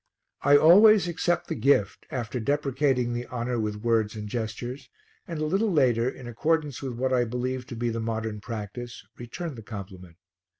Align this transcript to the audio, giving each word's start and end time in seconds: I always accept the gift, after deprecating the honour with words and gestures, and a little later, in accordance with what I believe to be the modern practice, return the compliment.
I 0.41 0.57
always 0.57 1.07
accept 1.07 1.47
the 1.47 1.53
gift, 1.53 2.07
after 2.09 2.39
deprecating 2.39 3.13
the 3.13 3.27
honour 3.27 3.59
with 3.59 3.83
words 3.83 4.15
and 4.15 4.27
gestures, 4.27 4.89
and 5.27 5.37
a 5.39 5.45
little 5.45 5.71
later, 5.71 6.09
in 6.09 6.27
accordance 6.27 6.81
with 6.81 6.93
what 6.93 7.13
I 7.13 7.23
believe 7.23 7.67
to 7.67 7.75
be 7.75 7.89
the 7.91 7.99
modern 7.99 8.39
practice, 8.41 9.05
return 9.19 9.53
the 9.53 9.61
compliment. 9.61 10.15